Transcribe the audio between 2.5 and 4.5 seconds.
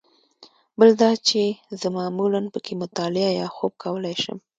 په کې مطالعه یا خوب کولای شم.